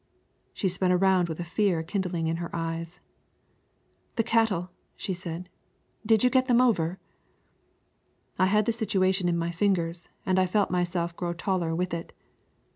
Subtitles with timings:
[0.51, 3.01] She spun around with a fear kindling in her eyes.
[4.15, 5.47] "The cattle!" she said.
[6.03, 6.97] "Did you get them over?"
[8.39, 12.13] I had the situation in my fingers, and I felt myself grow taller with it.